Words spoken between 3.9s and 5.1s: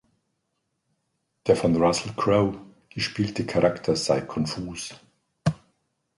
sei „"konfus"“.